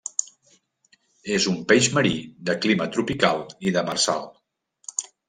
[1.35, 2.13] És un peix marí
[2.47, 4.27] de clima tropical i demersal.